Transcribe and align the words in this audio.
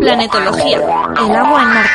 Planetología. 0.00 0.78
El 0.78 1.36
agua 1.36 1.62
en 1.62 1.68
Marte. 1.68 1.90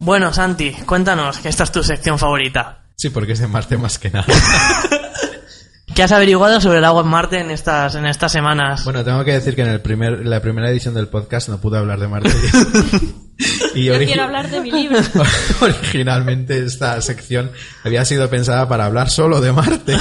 Bueno, 0.00 0.32
Santi, 0.32 0.72
cuéntanos, 0.72 1.38
que 1.38 1.48
esta 1.48 1.64
es 1.64 1.72
tu 1.72 1.82
sección 1.82 2.18
favorita. 2.18 2.84
Sí, 2.96 3.10
porque 3.10 3.32
es 3.32 3.38
de 3.38 3.46
Marte 3.46 3.76
más 3.78 3.98
que 3.98 4.10
nada. 4.10 4.26
¿Qué 5.94 6.02
has 6.02 6.10
averiguado 6.10 6.60
sobre 6.60 6.78
el 6.78 6.84
agua 6.84 7.02
en 7.02 7.08
Marte 7.08 7.38
en 7.38 7.52
estas, 7.52 7.94
en 7.94 8.04
estas 8.04 8.32
semanas? 8.32 8.82
Bueno, 8.84 9.04
tengo 9.04 9.22
que 9.24 9.32
decir 9.32 9.54
que 9.54 9.62
en 9.62 9.68
el 9.68 9.80
primer, 9.80 10.26
la 10.26 10.40
primera 10.40 10.68
edición 10.68 10.92
del 10.92 11.06
podcast 11.06 11.48
no 11.48 11.58
pude 11.58 11.78
hablar 11.78 12.00
de 12.00 12.08
Marte. 12.08 12.30
y 13.76 13.84
Yo 13.84 13.96
quiero 13.98 14.24
hablar 14.24 14.50
de 14.50 14.60
mi 14.60 14.72
libro. 14.72 14.98
originalmente 15.60 16.58
esta 16.58 17.00
sección 17.00 17.52
había 17.84 18.04
sido 18.04 18.28
pensada 18.28 18.68
para 18.68 18.86
hablar 18.86 19.08
solo 19.08 19.40
de 19.40 19.52
Marte. 19.52 19.96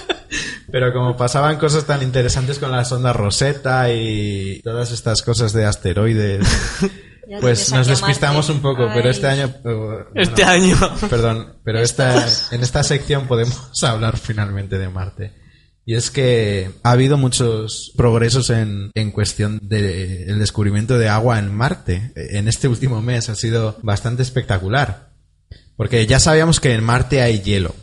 Pero 0.70 0.92
como 0.92 1.16
pasaban 1.16 1.56
cosas 1.56 1.86
tan 1.86 2.02
interesantes 2.02 2.58
con 2.58 2.70
la 2.70 2.84
sonda 2.84 3.14
Rosetta 3.14 3.90
y 3.90 4.60
todas 4.62 4.92
estas 4.92 5.22
cosas 5.22 5.54
de 5.54 5.64
asteroides, 5.64 6.46
Ya 7.28 7.38
pues 7.40 7.72
nos 7.72 7.86
despistamos 7.86 8.48
un 8.48 8.60
poco. 8.60 8.88
Pero 8.92 9.10
este 9.10 9.26
año... 9.28 9.46
eh, 9.46 9.60
bueno, 9.62 10.06
Este 10.14 10.44
año. 10.44 10.76
Perdón, 11.08 11.56
pero 11.64 11.78
esta, 11.82 12.26
en 12.50 12.62
esta 12.62 12.82
sección 12.82 13.26
podemos 13.26 13.70
hablar 13.84 14.16
finalmente 14.16 14.78
de 14.78 14.88
Marte. 14.88 15.32
Y 15.84 15.94
es 15.94 16.10
que 16.12 16.70
ha 16.84 16.92
habido 16.92 17.16
muchos 17.16 17.92
progresos 17.96 18.50
en, 18.50 18.92
en 18.94 19.10
cuestión 19.10 19.58
del 19.62 20.28
el 20.28 20.38
descubrimiento 20.38 20.96
de 20.96 21.08
agua 21.08 21.40
en 21.40 21.52
Marte. 21.52 22.12
En 22.14 22.46
este 22.46 22.68
último 22.68 23.02
mes 23.02 23.28
ha 23.28 23.34
sido 23.34 23.78
bastante 23.82 24.22
espectacular. 24.22 25.10
Porque 25.76 26.06
ya 26.06 26.20
sabíamos 26.20 26.60
que 26.60 26.74
en 26.74 26.84
Marte 26.84 27.22
hay 27.22 27.40
hielo. 27.40 27.74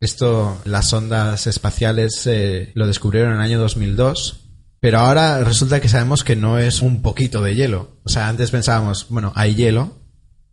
Esto 0.00 0.60
las 0.64 0.88
sondas 0.88 1.46
espaciales 1.46 2.26
eh, 2.26 2.72
lo 2.74 2.86
descubrieron 2.86 3.32
en 3.32 3.36
el 3.36 3.42
año 3.42 3.60
2002. 3.60 4.39
Pero 4.80 4.98
ahora 4.98 5.44
resulta 5.44 5.80
que 5.80 5.88
sabemos 5.88 6.24
que 6.24 6.36
no 6.36 6.58
es 6.58 6.80
un 6.80 7.02
poquito 7.02 7.42
de 7.42 7.54
hielo. 7.54 7.98
O 8.04 8.08
sea, 8.08 8.28
antes 8.28 8.50
pensábamos, 8.50 9.06
bueno, 9.10 9.32
hay 9.36 9.54
hielo, 9.54 10.00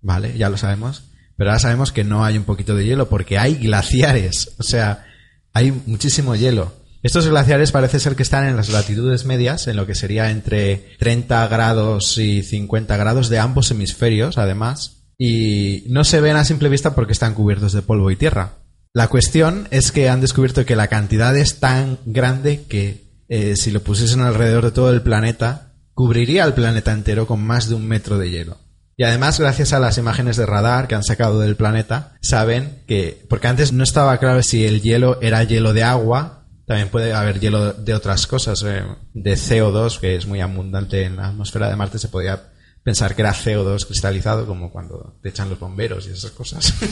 Vale, 0.01 0.37
ya 0.37 0.49
lo 0.49 0.57
sabemos. 0.57 1.03
Pero 1.35 1.49
ahora 1.49 1.59
sabemos 1.59 1.91
que 1.91 2.03
no 2.03 2.23
hay 2.23 2.37
un 2.37 2.45
poquito 2.45 2.75
de 2.75 2.85
hielo 2.85 3.09
porque 3.09 3.37
hay 3.37 3.55
glaciares. 3.55 4.55
O 4.57 4.63
sea, 4.63 5.05
hay 5.53 5.71
muchísimo 5.85 6.35
hielo. 6.35 6.73
Estos 7.03 7.27
glaciares 7.27 7.71
parece 7.71 7.99
ser 7.99 8.15
que 8.15 8.23
están 8.23 8.47
en 8.47 8.55
las 8.55 8.69
latitudes 8.69 9.25
medias, 9.25 9.67
en 9.67 9.75
lo 9.75 9.85
que 9.85 9.95
sería 9.95 10.31
entre 10.31 10.95
30 10.99 11.47
grados 11.47 12.17
y 12.17 12.41
50 12.41 12.97
grados 12.97 13.29
de 13.29 13.39
ambos 13.39 13.69
hemisferios, 13.69 14.37
además. 14.37 15.03
Y 15.17 15.83
no 15.89 16.03
se 16.03 16.21
ven 16.21 16.37
a 16.37 16.45
simple 16.45 16.69
vista 16.69 16.95
porque 16.95 17.13
están 17.13 17.33
cubiertos 17.33 17.73
de 17.73 17.81
polvo 17.81 18.09
y 18.09 18.15
tierra. 18.15 18.53
La 18.93 19.09
cuestión 19.09 19.67
es 19.69 19.91
que 19.91 20.09
han 20.09 20.21
descubierto 20.21 20.65
que 20.65 20.75
la 20.75 20.87
cantidad 20.87 21.35
es 21.37 21.59
tan 21.59 21.99
grande 22.05 22.63
que 22.67 23.06
eh, 23.29 23.55
si 23.55 23.71
lo 23.71 23.81
pusiesen 23.81 24.21
alrededor 24.21 24.65
de 24.65 24.71
todo 24.71 24.91
el 24.91 25.01
planeta, 25.01 25.73
cubriría 25.93 26.43
el 26.43 26.53
planeta 26.53 26.91
entero 26.91 27.27
con 27.27 27.43
más 27.43 27.69
de 27.69 27.75
un 27.75 27.87
metro 27.87 28.17
de 28.17 28.29
hielo. 28.29 28.57
Y 28.95 29.03
además, 29.03 29.39
gracias 29.39 29.73
a 29.73 29.79
las 29.79 29.97
imágenes 29.97 30.37
de 30.37 30.45
radar 30.45 30.87
que 30.87 30.95
han 30.95 31.03
sacado 31.03 31.39
del 31.39 31.55
planeta, 31.55 32.17
saben 32.21 32.83
que, 32.87 33.25
porque 33.29 33.47
antes 33.47 33.71
no 33.71 33.83
estaba 33.83 34.17
claro 34.17 34.41
si 34.41 34.65
el 34.65 34.81
hielo 34.81 35.21
era 35.21 35.43
hielo 35.43 35.73
de 35.73 35.83
agua, 35.83 36.45
también 36.65 36.89
puede 36.89 37.13
haber 37.13 37.39
hielo 37.39 37.73
de 37.73 37.93
otras 37.93 38.25
cosas, 38.25 38.63
eh, 38.63 38.83
de 39.13 39.33
CO2, 39.33 39.99
que 39.99 40.15
es 40.15 40.25
muy 40.25 40.41
abundante 40.41 41.03
en 41.03 41.15
la 41.17 41.27
atmósfera 41.27 41.69
de 41.69 41.75
Marte, 41.75 41.99
se 41.99 42.09
podía 42.09 42.49
pensar 42.83 43.15
que 43.15 43.21
era 43.21 43.33
CO2 43.33 43.85
cristalizado, 43.85 44.47
como 44.47 44.71
cuando 44.71 45.19
te 45.21 45.29
echan 45.29 45.49
los 45.49 45.59
bomberos 45.59 46.07
y 46.07 46.11
esas 46.11 46.31
cosas. 46.31 46.73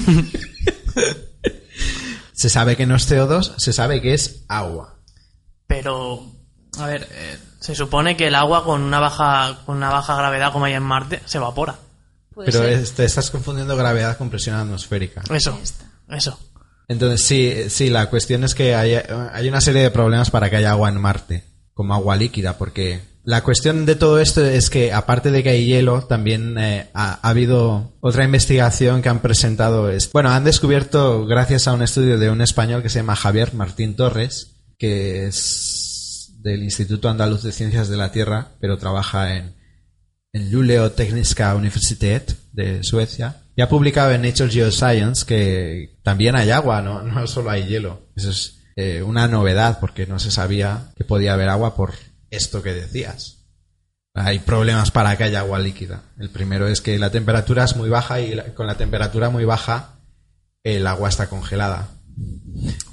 se 2.33 2.49
sabe 2.49 2.75
que 2.75 2.85
no 2.85 2.95
es 2.95 3.09
CO2, 3.09 3.53
se 3.57 3.73
sabe 3.73 4.01
que 4.01 4.13
es 4.13 4.45
agua. 4.47 4.94
Pero, 5.67 6.25
a 6.79 6.85
ver, 6.87 7.07
eh, 7.11 7.37
se 7.59 7.75
supone 7.75 8.15
que 8.15 8.27
el 8.27 8.35
agua 8.35 8.63
con 8.63 8.81
una 8.81 8.99
baja, 8.99 9.59
con 9.65 9.77
una 9.77 9.89
baja 9.89 10.15
gravedad 10.15 10.51
como 10.51 10.65
hay 10.65 10.73
en 10.73 10.83
Marte 10.83 11.21
se 11.25 11.37
evapora. 11.37 11.75
Pero 12.35 12.63
es- 12.65 12.91
te 12.93 13.05
estás 13.05 13.31
confundiendo 13.31 13.75
gravedad 13.77 14.17
con 14.17 14.29
presión 14.29 14.55
atmosférica. 14.57 15.21
Eso, 15.33 15.57
eso. 16.09 16.39
Entonces, 16.87 17.25
sí, 17.25 17.69
sí, 17.69 17.89
la 17.89 18.09
cuestión 18.09 18.43
es 18.43 18.53
que 18.53 18.75
hay, 18.75 18.93
hay 19.33 19.47
una 19.49 19.61
serie 19.61 19.81
de 19.81 19.89
problemas 19.89 20.29
para 20.29 20.49
que 20.49 20.57
haya 20.57 20.71
agua 20.71 20.89
en 20.89 20.99
Marte, 21.01 21.43
como 21.73 21.93
agua 21.95 22.15
líquida, 22.15 22.57
porque 22.59 23.01
la 23.23 23.41
cuestión 23.41 23.87
de 23.87 23.95
todo 23.95 24.19
esto 24.19 24.45
es 24.45 24.69
que, 24.69 24.93
aparte 24.93 25.31
de 25.31 25.41
que 25.41 25.49
hay 25.49 25.65
hielo, 25.65 26.03
también 26.03 26.57
eh, 26.59 26.91
ha, 26.93 27.13
ha 27.23 27.29
habido 27.29 27.93
otra 28.01 28.23
investigación 28.25 29.01
que 29.01 29.09
han 29.09 29.19
presentado. 29.21 29.89
Es, 29.89 30.11
bueno, 30.11 30.29
han 30.29 30.43
descubierto, 30.43 31.25
gracias 31.25 31.67
a 31.67 31.73
un 31.73 31.81
estudio 31.81 32.19
de 32.19 32.29
un 32.29 32.41
español 32.41 32.83
que 32.83 32.89
se 32.89 32.99
llama 32.99 33.15
Javier 33.15 33.55
Martín 33.55 33.95
Torres, 33.95 34.54
que 34.77 35.27
es 35.27 36.33
del 36.39 36.63
Instituto 36.63 37.09
Andaluz 37.09 37.43
de 37.43 37.51
Ciencias 37.51 37.89
de 37.89 37.97
la 37.97 38.11
Tierra, 38.11 38.51
pero 38.59 38.77
trabaja 38.77 39.35
en, 39.35 39.55
en 40.33 40.51
Luleå 40.51 40.91
Tekniska 40.91 41.55
Universitet 41.55 42.37
de 42.51 42.83
Suecia. 42.83 43.41
Y 43.55 43.61
ha 43.61 43.69
publicado 43.69 44.11
en 44.11 44.21
Nature 44.21 44.51
Geoscience 44.51 45.25
que 45.25 45.97
también 46.03 46.35
hay 46.35 46.51
agua, 46.51 46.81
no, 46.81 47.01
no 47.03 47.25
solo 47.27 47.49
hay 47.49 47.65
hielo. 47.65 48.09
Eso 48.15 48.29
es 48.29 48.59
eh, 48.75 49.01
una 49.01 49.27
novedad 49.27 49.79
porque 49.79 50.05
no 50.05 50.19
se 50.19 50.31
sabía 50.31 50.91
que 50.97 51.05
podía 51.05 51.33
haber 51.33 51.49
agua 51.49 51.75
por 51.75 51.93
esto 52.29 52.61
que 52.61 52.73
decías. 52.73 53.45
Hay 54.13 54.39
problemas 54.39 54.91
para 54.91 55.17
que 55.17 55.25
haya 55.25 55.39
agua 55.39 55.59
líquida. 55.59 56.03
El 56.19 56.29
primero 56.29 56.67
es 56.67 56.81
que 56.81 56.97
la 56.99 57.09
temperatura 57.09 57.65
es 57.65 57.75
muy 57.75 57.89
baja 57.89 58.21
y 58.21 58.37
con 58.53 58.67
la 58.67 58.77
temperatura 58.77 59.29
muy 59.29 59.45
baja 59.45 59.99
el 60.63 60.87
agua 60.87 61.09
está 61.09 61.27
congelada. 61.27 61.89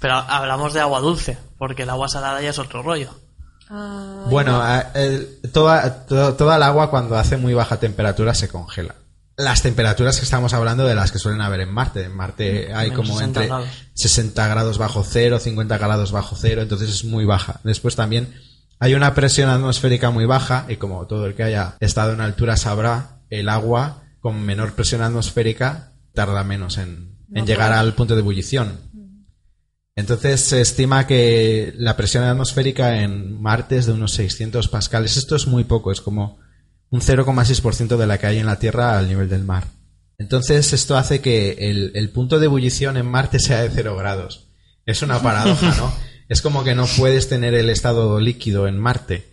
Pero 0.00 0.14
hablamos 0.14 0.74
de 0.74 0.80
agua 0.80 1.00
dulce, 1.00 1.38
porque 1.58 1.82
el 1.84 1.90
agua 1.90 2.08
salada 2.08 2.40
ya 2.42 2.50
es 2.50 2.58
otro 2.58 2.82
rollo. 2.82 3.10
Ay, 3.70 4.28
Bueno, 4.30 4.60
el- 4.94 5.40
toda, 5.52 6.04
to- 6.06 6.34
toda 6.34 6.56
el 6.56 6.62
agua 6.62 6.90
cuando 6.90 7.16
hace 7.16 7.36
muy 7.36 7.54
baja 7.54 7.78
temperatura 7.78 8.34
se 8.34 8.48
congela. 8.48 8.96
Las 9.36 9.62
temperaturas 9.62 10.18
que 10.18 10.24
estamos 10.24 10.52
hablando 10.52 10.84
de 10.84 10.94
las 10.94 11.10
que 11.10 11.18
suelen 11.18 11.40
haber 11.40 11.60
en 11.60 11.72
Marte. 11.72 12.04
En 12.04 12.14
Marte 12.14 12.72
hay 12.74 12.90
menos 12.90 12.96
como 13.06 13.18
60 13.18 13.24
entre 13.26 13.46
grados. 13.46 13.68
60 13.94 14.48
grados 14.48 14.78
bajo 14.78 15.04
cero, 15.08 15.38
50 15.38 15.78
grados 15.78 16.12
bajo 16.12 16.36
cero, 16.38 16.60
entonces 16.62 16.90
es 16.90 17.04
muy 17.04 17.24
baja. 17.24 17.60
Después 17.64 17.96
también 17.96 18.34
hay 18.78 18.94
una 18.94 19.14
presión 19.14 19.48
atmosférica 19.48 20.10
muy 20.10 20.26
baja 20.26 20.66
y 20.68 20.76
como 20.76 21.06
todo 21.06 21.24
el 21.26 21.34
que 21.34 21.44
haya 21.44 21.76
estado 21.80 22.12
en 22.12 22.20
altura 22.20 22.56
sabrá, 22.58 23.20
el 23.30 23.48
agua 23.48 24.02
con 24.20 24.42
menor 24.42 24.74
presión 24.74 25.00
atmosférica 25.00 25.92
tarda 26.14 26.44
menos 26.44 26.76
en, 26.76 27.16
en 27.34 27.46
llegar 27.46 27.72
al 27.72 27.94
punto 27.94 28.14
de 28.14 28.20
ebullición. 28.20 28.78
Entonces 29.94 30.40
se 30.40 30.60
estima 30.60 31.06
que 31.06 31.74
la 31.76 31.96
presión 31.96 32.24
atmosférica 32.24 33.02
en 33.02 33.40
Marte 33.40 33.76
es 33.76 33.86
de 33.86 33.92
unos 33.92 34.12
600 34.12 34.68
pascales. 34.68 35.16
Esto 35.16 35.36
es 35.36 35.46
muy 35.46 35.64
poco, 35.64 35.92
es 35.92 36.00
como 36.00 36.38
un 36.90 37.00
0,6% 37.00 37.96
de 37.96 38.06
la 38.06 38.18
que 38.18 38.26
hay 38.26 38.38
en 38.38 38.46
la 38.46 38.58
Tierra 38.58 38.98
al 38.98 39.08
nivel 39.08 39.28
del 39.28 39.44
mar. 39.44 39.66
Entonces 40.18 40.72
esto 40.72 40.96
hace 40.96 41.20
que 41.20 41.52
el, 41.70 41.92
el 41.94 42.10
punto 42.10 42.38
de 42.38 42.46
ebullición 42.46 42.96
en 42.96 43.06
Marte 43.06 43.38
sea 43.38 43.62
de 43.62 43.70
0 43.70 43.96
grados. 43.96 44.48
Es 44.86 45.02
una 45.02 45.20
paradoja, 45.20 45.74
¿no? 45.76 45.92
Es 46.28 46.40
como 46.40 46.64
que 46.64 46.74
no 46.74 46.86
puedes 46.96 47.28
tener 47.28 47.52
el 47.52 47.68
estado 47.68 48.18
líquido 48.18 48.66
en 48.66 48.78
Marte, 48.78 49.28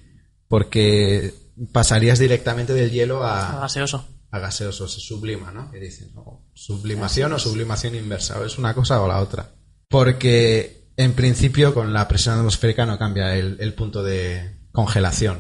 porque 0.50 1.34
pasarías 1.72 2.20
directamente 2.20 2.74
del 2.74 2.92
hielo 2.92 3.24
a, 3.24 3.62
Gaseoso. 3.62 4.06
a 4.32 4.40
gaseoso, 4.40 4.90
se 4.90 5.00
sublima, 5.00 5.52
¿no? 5.52 5.72
Que 5.72 5.80
dicen, 5.80 6.12
sublimación 6.54 7.32
o 7.32 7.40
sublimación 7.40 7.96
inversa, 7.96 8.38
o 8.40 8.44
es 8.44 8.58
una 8.58 8.74
cosa 8.74 9.02
o 9.02 9.08
la 9.08 9.22
otra. 9.22 9.50
Porque 9.90 10.88
en 10.98 11.14
principio 11.14 11.74
con 11.74 11.94
la 11.94 12.08
presión 12.08 12.38
atmosférica 12.38 12.86
no 12.86 12.98
cambia 12.98 13.36
el, 13.36 13.58
el 13.60 13.74
punto 13.74 14.04
de 14.04 14.58
congelación. 14.72 15.40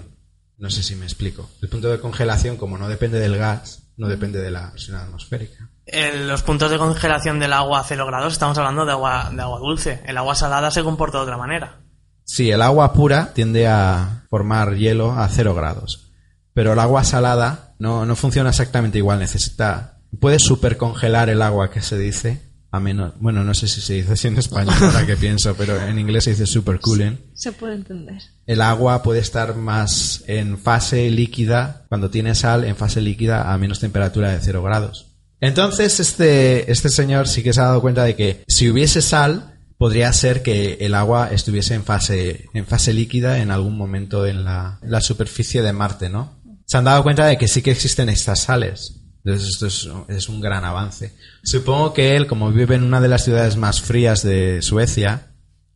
No 0.58 0.70
sé 0.70 0.84
si 0.84 0.96
me 0.96 1.06
explico. 1.06 1.50
El 1.62 1.70
punto 1.70 1.90
de 1.90 2.00
congelación, 2.00 2.58
como 2.58 2.78
no 2.78 2.90
depende 2.90 3.19
del 3.19 3.38
gas, 3.38 3.84
no 3.96 4.07
depende 4.07 4.42
de 4.42 4.51
la 4.51 4.72
presión 4.72 4.98
atmosférica. 4.98 5.69
En 5.86 6.28
los 6.28 6.42
puntos 6.42 6.72
de 6.72 6.78
congelación 6.78 7.40
del 7.40 7.54
agua 7.54 7.80
a 7.80 7.84
0 7.84 8.06
grados 8.06 8.34
estamos 8.34 8.57
hablando 8.57 8.86
de 8.86 8.92
agua, 8.92 9.30
de 9.34 9.42
agua 9.42 9.60
dulce. 9.60 10.01
El 10.06 10.18
agua 10.18 10.36
salada 10.36 10.72
se 10.72 10.84
comporta 10.84 11.18
de 11.18 11.24
otra 11.24 11.38
manera. 11.38 11.80
Sí, 12.24 12.52
el 12.52 12.62
agua 12.62 12.94
pura 12.94 13.34
tiende 13.34 13.68
a 13.68 14.25
formar 14.30 14.75
hielo 14.75 15.13
a 15.13 15.28
cero 15.30 15.56
grados. 15.56 16.12
Pero 16.54 16.74
el 16.74 16.80
agua 16.80 17.04
salada 17.04 17.74
no, 17.80 18.06
no 18.06 18.16
funciona 18.16 18.52
exactamente 18.52 19.00
igual. 19.00 19.19
Necesita. 19.19 19.98
Puedes 20.19 20.44
supercongelar 20.44 21.30
el 21.30 21.42
agua 21.42 21.72
que 21.72 21.81
se 21.81 21.98
dice. 21.98 22.49
A 22.71 22.80
menos. 22.80 23.13
Bueno, 23.19 23.44
no 23.44 23.54
sé 23.54 23.68
si 23.68 23.81
se 23.81 23.94
dice 23.94 24.13
así 24.13 24.27
en 24.27 24.38
español 24.38 24.75
ahora 24.81 25.06
que 25.06 25.18
pienso, 25.18 25.56
pero 25.56 25.81
en 25.81 25.98
inglés 25.98 26.25
se 26.25 26.31
dice 26.31 26.45
supercooling. 26.45 27.19
Se 27.33 27.51
puede 27.51 27.75
entender. 27.75 28.21
El 28.45 28.62
agua 28.62 29.01
puede 29.01 29.19
estar 29.19 29.56
más 29.56 30.24
en 30.27 30.57
fase 30.57 31.10
líquida, 31.10 31.86
cuando 31.89 32.10
tiene 32.10 32.36
sal, 32.36 32.63
en 32.63 32.75
fase 32.75 33.01
líquida 33.01 33.51
a 33.51 33.57
menos 33.57 33.80
temperatura 33.80 34.31
de 34.31 34.39
cero 34.42 34.62
grados. 34.62 35.07
Entonces, 35.42 36.00
este, 36.00 36.71
este 36.71 36.89
señor 36.89 37.27
sí 37.27 37.44
que 37.44 37.54
se 37.54 37.62
ha 37.62 37.66
dado 37.66 37.81
cuenta 37.81 38.04
de 38.04 38.16
que 38.16 38.44
si 38.48 38.69
hubiese 38.69 39.01
sal, 39.01 39.57
podría 39.77 40.12
ser 40.12 40.44
que 40.44 40.77
el 40.81 40.94
agua 40.94 41.30
estuviese 41.31 41.74
en 41.74 41.86
fase, 41.86 42.50
en 42.54 42.66
fase 42.66 42.94
líquida 42.94 43.39
en 43.39 43.50
algún 43.50 43.77
momento 43.77 44.27
en 44.27 44.44
la, 44.44 44.80
la 44.81 45.01
superficie 45.01 45.62
de 45.62 45.71
Marte, 45.71 46.10
¿no? 46.10 46.39
se 46.69 46.77
han 46.77 46.83
dado 46.83 47.01
cuenta 47.01 47.25
de 47.25 47.36
que 47.39 47.48
sí 47.48 47.63
que 47.63 47.71
existen 47.71 48.10
estas 48.10 48.42
sales. 48.42 48.99
Entonces 49.24 49.50
esto 49.50 50.06
es, 50.07 50.30
un 50.30 50.42
gran 50.42 50.63
avance. 50.63 51.13
Supongo 51.44 51.94
que 51.94 52.16
él, 52.16 52.27
como 52.27 52.51
vive 52.51 52.75
en 52.75 52.83
una 52.83 53.01
de 53.01 53.10
las 53.10 53.24
ciudades 53.24 53.57
más 53.57 53.81
frías 53.81 54.24
de 54.24 54.62
Suecia, 54.62 55.27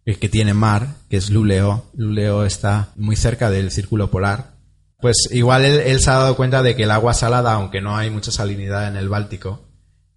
y 0.05 0.15
que 0.15 0.29
tiene 0.29 0.53
mar, 0.53 0.95
que 1.09 1.17
es 1.17 1.29
Luleå, 1.29 1.85
Luleå 1.95 2.45
está 2.45 2.89
muy 2.95 3.15
cerca 3.15 3.49
del 3.49 3.71
círculo 3.71 4.11
polar, 4.11 4.53
pues 4.99 5.29
igual 5.31 5.65
él, 5.65 5.99
se 5.99 6.09
ha 6.09 6.13
dado 6.13 6.35
cuenta 6.35 6.63
de 6.63 6.75
que 6.75 6.83
el 6.83 6.91
agua 6.91 7.13
salada, 7.13 7.53
aunque 7.53 7.81
no 7.81 7.97
hay 7.97 8.09
mucha 8.09 8.31
salinidad 8.31 8.87
en 8.87 8.95
el 8.95 9.09
Báltico, 9.09 9.67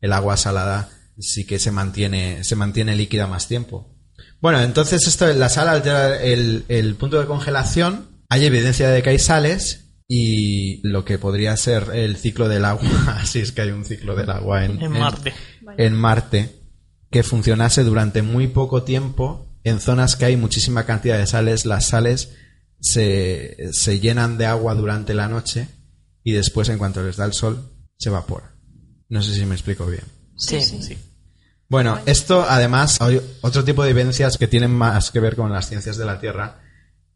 el 0.00 0.12
agua 0.12 0.36
salada 0.36 0.88
sí 1.18 1.44
que 1.44 1.58
se 1.58 1.72
mantiene, 1.72 2.44
se 2.44 2.56
mantiene 2.56 2.94
líquida 2.94 3.26
más 3.26 3.48
tiempo. 3.48 3.92
Bueno, 4.40 4.60
entonces 4.60 5.06
esto, 5.06 5.32
la 5.32 5.48
sal 5.48 5.68
altera 5.68 6.22
el, 6.22 6.64
el 6.68 6.94
punto 6.94 7.18
de 7.18 7.26
congelación, 7.26 8.08
hay 8.28 8.44
evidencia 8.44 8.88
de 8.90 9.02
que 9.02 9.10
hay 9.10 9.18
sales 9.18 9.85
y 10.08 10.80
lo 10.86 11.04
que 11.04 11.18
podría 11.18 11.56
ser 11.56 11.90
el 11.94 12.16
ciclo 12.16 12.48
del 12.48 12.64
agua, 12.64 12.88
así 13.20 13.40
es 13.40 13.52
que 13.52 13.62
hay 13.62 13.70
un 13.70 13.84
ciclo 13.84 14.14
del 14.14 14.30
agua 14.30 14.64
en, 14.64 14.80
En 14.82 14.92
Marte. 14.92 15.34
en 15.78 15.94
Marte, 15.94 16.56
que 17.10 17.22
funcionase 17.22 17.82
durante 17.84 18.22
muy 18.22 18.48
poco 18.48 18.82
tiempo 18.82 19.46
en 19.64 19.80
zonas 19.80 20.14
que 20.16 20.26
hay 20.26 20.36
muchísima 20.36 20.84
cantidad 20.86 21.18
de 21.18 21.26
sales. 21.26 21.66
Las 21.66 21.86
sales 21.86 22.30
se, 22.80 23.72
se 23.72 23.98
llenan 23.98 24.38
de 24.38 24.46
agua 24.46 24.74
durante 24.74 25.12
la 25.14 25.28
noche 25.28 25.68
y 26.22 26.32
después, 26.32 26.68
en 26.68 26.78
cuanto 26.78 27.02
les 27.02 27.16
da 27.16 27.24
el 27.24 27.32
sol, 27.32 27.72
se 27.96 28.08
evapora. 28.08 28.54
No 29.08 29.22
sé 29.22 29.34
si 29.34 29.44
me 29.46 29.54
explico 29.54 29.86
bien. 29.86 30.04
Sí, 30.36 30.60
Sí, 30.60 30.82
sí. 30.82 30.98
Bueno, 31.68 31.98
esto 32.06 32.46
además 32.48 33.00
hay 33.00 33.20
otro 33.40 33.64
tipo 33.64 33.82
de 33.82 33.90
evidencias 33.90 34.38
que 34.38 34.46
tienen 34.46 34.70
más 34.70 35.10
que 35.10 35.18
ver 35.18 35.34
con 35.34 35.52
las 35.52 35.68
ciencias 35.68 35.96
de 35.96 36.04
la 36.04 36.20
Tierra, 36.20 36.60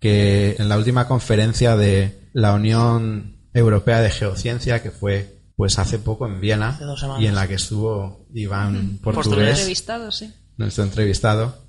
que 0.01 0.57
en 0.59 0.69
la 0.69 0.77
última 0.79 1.07
conferencia 1.07 1.77
de 1.77 2.29
la 2.33 2.53
Unión 2.55 3.37
Europea 3.55 4.01
de 4.01 4.11
Geociencia, 4.11 4.83
que 4.83 4.91
fue 4.91 5.37
pues 5.57 5.79
hace 5.79 5.99
poco 5.99 6.27
en 6.27 6.41
Viena, 6.41 6.71
Hace 6.71 6.85
dos 6.85 6.99
semanas. 7.01 7.23
y 7.23 7.27
en 7.27 7.35
la 7.35 7.47
que 7.47 7.55
estuvo 7.55 8.27
Iván 8.35 8.99
Portugués. 9.03 9.27
Portugués, 9.27 9.59
Entrevistado, 9.59 10.11
sí. 10.11 10.33
nuestro 10.57 10.85
entrevistado, 10.85 11.65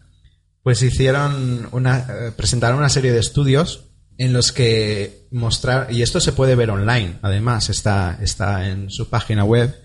pues 0.64 0.82
hicieron 0.82 1.68
una, 1.74 2.00
eh, 2.00 2.32
presentaron 2.36 2.78
una 2.80 2.88
serie 2.90 3.12
de 3.12 3.20
estudios 3.20 3.86
en 4.18 4.32
los 4.34 4.52
que 4.54 5.28
mostrar 5.32 5.92
y 5.92 6.04
esto 6.04 6.22
se 6.22 6.32
puede 6.32 6.56
ver 6.56 6.70
online, 6.70 7.18
además 7.22 7.70
está, 7.70 8.18
está 8.22 8.70
en 8.70 8.90
su 8.92 9.10
página 9.10 9.44
web, 9.44 9.76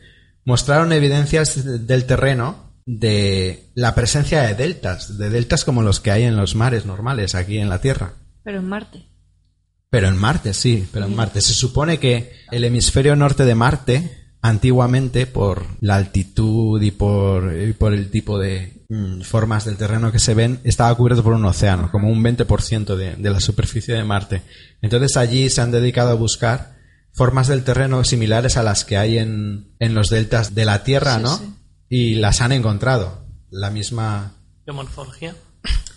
mostraron 0.44 0.93
evidencias 0.93 1.64
de- 1.64 1.78
del 1.81 2.04
terreno 2.04 2.75
de 2.84 3.70
la 3.75 3.94
presencia 3.96 4.43
de 4.43 4.54
deltas, 4.54 5.19
de 5.19 5.31
deltas 5.31 5.64
como 5.64 5.82
los 5.82 5.98
que 5.98 6.12
hay 6.12 6.22
en 6.25 6.37
los 6.37 6.54
mares 6.54 6.87
normales 6.87 7.34
aquí 7.34 7.58
en 7.58 7.69
la 7.70 7.81
Tierra. 7.81 8.12
Pero 8.46 8.60
en 8.60 8.69
Marte. 8.69 9.04
Pero 9.90 10.06
en 10.06 10.16
Marte, 10.16 10.54
sí, 10.54 10.87
pero 10.93 11.06
en 11.06 11.16
Marte. 11.16 11.40
Se 11.40 11.52
supone 11.52 11.98
que 11.98 12.32
el 12.52 12.62
hemisferio 12.62 13.16
norte 13.16 13.44
de 13.44 13.56
Marte, 13.56 14.28
antiguamente, 14.40 15.26
por 15.26 15.66
la 15.81 15.96
altitud 15.96 16.81
y 16.81 16.93
por, 16.93 17.52
y 17.60 17.72
por 17.72 17.93
el 17.93 18.08
tipo 18.08 18.38
de 18.38 18.84
mm, 18.88 19.22
formas 19.22 19.64
del 19.64 19.76
terreno 19.76 20.12
que 20.12 20.20
se 20.20 20.34
ven, 20.34 20.60
estaba 20.62 20.94
cubierto 20.94 21.25
por 21.25 21.32
un 21.32 21.44
océano, 21.44 21.90
como 21.90 22.08
un 22.08 22.22
20% 22.22 22.94
de, 22.94 23.16
de 23.16 23.31
la 23.31 23.40
superficie 23.40 23.94
de 23.94 24.04
Marte. 24.04 24.43
Entonces 24.81 25.16
allí 25.16 25.50
se 25.50 25.60
han 25.62 25.72
dedicado 25.72 26.10
a 26.10 26.14
buscar 26.14 26.76
formas 27.12 27.48
del 27.48 27.64
terreno 27.64 28.04
similares 28.04 28.56
a 28.56 28.62
las 28.62 28.84
que 28.84 28.96
hay 28.96 29.19
en, 29.19 29.75
en 29.81 29.94
los 29.94 30.08
deltas 30.08 30.54
de 30.54 30.66
la 30.66 30.84
Tierra, 30.84 31.16
Sí, 31.16 31.22
¿no? 31.25 31.37
sí. 31.37 31.54
Y 31.88 32.14
las 32.14 32.40
han 32.43 32.52
encontrado. 32.52 33.26
La 33.50 33.70
misma... 33.70 34.34
Geomorfología. 34.64 35.34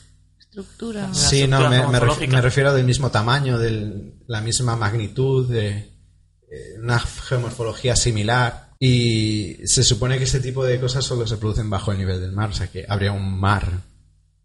Estructura. 0.49 1.13
Sí, 1.13 1.47
no, 1.47 1.59
me, 1.61 1.69
me 1.69 1.77
ref- 1.77 1.87
morfológica. 1.91 2.35
me 2.35 2.41
refiero 2.41 2.73
del 2.73 2.85
mismo 2.85 3.11
tamaño, 3.11 3.57
de 3.59 4.13
la 4.27 4.41
misma 4.41 4.75
magnitud, 4.75 5.47
de 5.49 5.69
eh, 5.69 6.79
una 6.81 6.99
geomorfología 6.99 7.95
similar. 7.95 8.69
Y 8.79 9.57
se 9.65 9.83
supone 9.83 10.17
que 10.17 10.23
este 10.23 10.39
tipo 10.39 10.63
de 10.63 10.79
cosas 10.79 11.03
solo 11.05 11.27
se 11.27 11.37
producen 11.37 11.69
bajo 11.69 11.91
el 11.91 11.97
nivel 11.97 12.19
del 12.21 12.31
mar, 12.31 12.49
o 12.49 12.53
sea 12.53 12.67
que 12.67 12.85
habría 12.87 13.11
un 13.11 13.39
mar, 13.39 13.81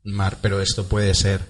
un 0.04 0.12
mar, 0.12 0.38
pero 0.42 0.60
esto 0.60 0.84
puede 0.86 1.14
ser, 1.14 1.40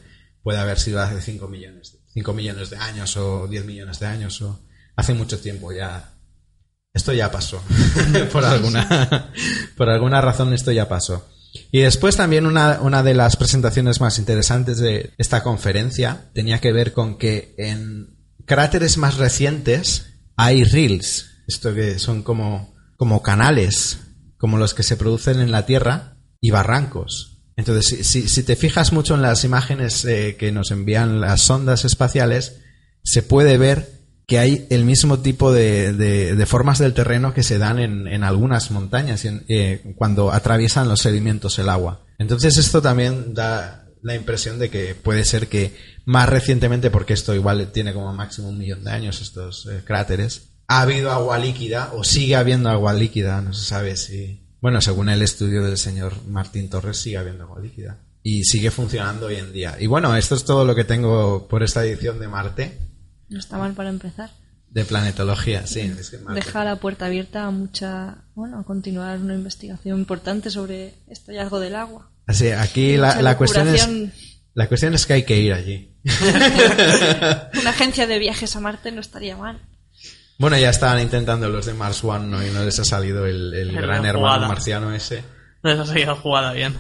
puede 0.43 0.59
haber 0.59 0.79
sido 0.79 1.01
hace 1.01 1.21
5 1.21 1.49
millones, 1.49 1.97
5 2.13 2.33
millones 2.35 2.69
de 2.71 2.77
años 2.77 3.17
o 3.17 3.49
10 3.49 3.65
millones 3.65 3.99
de 4.01 4.07
años 4.07 4.41
o 4.43 4.61
hace 4.97 5.15
mucho 5.15 5.39
tiempo 5.41 5.73
ya. 5.73 6.11
Esto 6.93 7.13
ya 7.13 7.31
pasó. 7.31 7.61
por 8.33 8.45
alguna, 8.45 9.33
por 9.77 9.89
alguna 9.89 10.21
razón 10.21 10.53
esto 10.53 10.71
ya 10.71 10.87
pasó. 10.89 11.27
Y 11.71 11.81
después 11.81 12.17
también 12.17 12.47
una, 12.47 12.81
una 12.81 13.03
de 13.03 13.15
las 13.15 13.37
presentaciones 13.37 14.01
más 14.01 14.19
interesantes 14.19 14.79
de 14.79 15.13
esta 15.19 15.43
conferencia 15.43 16.31
tenía 16.35 16.61
que 16.61 16.73
ver 16.73 16.93
con 16.93 17.17
que 17.17 17.55
en 17.59 18.17
cráteres 18.45 18.97
más 18.97 19.17
recientes 19.17 20.07
hay 20.37 20.65
rills, 20.65 21.27
esto 21.47 21.75
que 21.75 21.99
son 21.99 22.23
como, 22.23 22.75
como 22.97 23.23
canales, 23.23 24.01
como 24.37 24.59
los 24.59 24.75
que 24.75 24.83
se 24.83 24.97
producen 24.97 25.41
en 25.41 25.53
la 25.53 25.67
Tierra, 25.67 26.19
y 26.41 26.51
barrancos. 26.51 27.43
Entonces, 27.57 27.87
si, 27.87 28.05
si, 28.05 28.29
si 28.29 28.43
te 28.43 28.57
fijas 28.57 28.93
mucho 28.93 29.15
en 29.15 29.23
las 29.23 29.45
imágenes 29.45 30.05
eh, 30.05 30.37
que 30.39 30.53
nos 30.53 30.71
envían 30.73 31.21
las 31.21 31.41
sondas 31.41 31.85
espaciales, 31.85 32.61
se 33.03 33.23
puede 33.23 33.59
ver 33.59 33.94
que 34.27 34.39
hay 34.39 34.67
el 34.71 34.85
mismo 34.85 35.19
tipo 35.21 35.53
de, 35.53 35.93
de- 35.93 36.47
formas 36.47 36.79
del 36.79 36.95
terreno 36.95 37.35
que 37.35 37.43
se 37.43 37.59
dan 37.59 37.79
en, 37.79 38.07
en 38.07 38.25
algunas 38.25 38.71
montañas 38.71 39.25
eh, 39.27 39.95
cuando 39.97 40.33
atraviesan 40.33 40.89
los 40.89 41.01
sedimentos 41.01 41.59
el 41.59 41.69
agua. 41.69 42.05
Entonces 42.19 42.57
esto 42.57 42.81
también 42.81 43.35
da 43.35 43.87
la 44.03 44.15
impresión 44.15 44.59
de 44.59 44.71
que 44.71 44.95
puede 44.95 45.25
ser 45.25 45.49
que 45.49 45.75
más 46.05 46.29
recientemente, 46.29 46.91
porque 46.91 47.15
esto 47.15 47.35
igual 47.35 47.71
tiene 47.73 47.93
como 47.95 48.13
máximo 48.13 48.49
un 48.49 48.59
millón 48.59 48.85
de 48.85 48.91
años 48.91 49.21
estos 49.21 49.67
eh, 49.67 49.83
cráteres, 49.85 50.51
ha 50.69 50.83
habido 50.83 51.11
agua 51.11 51.39
líquida 51.39 51.91
o 51.95 52.05
sigue 52.05 52.37
habiendo 52.37 52.69
agua 52.71 52.93
líquida, 52.95 53.41
no 53.43 53.53
se 53.53 53.65
sabe 53.65 53.97
si... 53.97 54.41
Bueno, 54.61 54.81
según 54.81 55.11
el 55.11 55.21
estudio 55.21 55.63
del 55.63 55.77
señor 55.77 56.15
Martín 56.27 56.71
Torres, 56.71 56.97
sigue 56.97 57.19
habiendo 57.19 57.45
agua 57.45 57.61
líquida. 57.61 58.01
Y 58.23 58.45
sigue 58.45 58.71
funcionando 58.71 59.27
hoy 59.27 59.37
en 59.37 59.53
día. 59.53 59.77
Y 59.79 59.87
bueno, 59.87 60.17
esto 60.17 60.35
es 60.35 60.45
todo 60.45 60.65
lo 60.65 60.75
que 60.75 60.85
tengo 60.85 61.47
por 61.49 61.63
esta 61.63 61.85
edición 61.85 62.19
de 62.19 62.29
Marte. 62.29 62.79
No 63.35 63.41
está 63.41 63.59
mal 63.59 63.75
para 63.75 63.89
empezar. 63.89 64.31
De 64.71 64.85
planetología, 64.85 65.67
sí. 65.67 65.81
es 65.81 66.11
que 66.11 66.19
Deja 66.19 66.65
la 66.65 66.77
puerta 66.77 67.07
abierta 67.07 67.45
a 67.47 67.51
mucha. 67.51 68.19
Bueno, 68.37 68.61
a 68.61 68.65
continuar 68.65 69.19
una 69.19 69.35
investigación 69.35 69.99
importante 69.99 70.51
sobre 70.51 70.95
este 71.09 71.33
hallazgo 71.33 71.59
del 71.59 71.75
agua. 71.75 72.13
Así, 72.29 72.53
aquí 72.53 72.97
la, 72.97 73.21
la 73.23 73.37
cuestión 73.37 73.69
es 73.69 73.89
la 74.55 74.69
cuestión 74.69 74.95
es 74.95 75.05
que 75.05 75.15
hay 75.15 75.23
que 75.25 75.37
ir 75.37 75.53
allí. 75.53 75.97
Una 77.61 77.71
agencia 77.71 78.07
de 78.07 78.21
viajes 78.21 78.55
a 78.55 78.61
Marte 78.61 78.93
no 78.93 79.01
estaría 79.01 79.37
mal. 79.37 79.61
Bueno, 80.39 80.57
ya 80.57 80.71
estaban 80.71 81.01
intentando 81.01 81.49
los 81.49 81.67
de 81.67 81.75
Mars 81.75 82.05
One 82.05 82.29
¿no? 82.29 82.47
y 82.47 82.51
no 82.51 82.65
les 82.65 82.79
ha 82.79 82.85
salido 82.85 83.27
el, 83.27 83.53
el 83.53 83.73
gran 83.73 84.07
hermano 84.07 84.47
marciano 84.47 84.95
ese. 84.95 85.25
No 85.65 85.71
les 85.71 85.81
ha 85.81 85.87
salido 85.87 86.15
jugada 86.15 86.53
bien. 86.53 86.77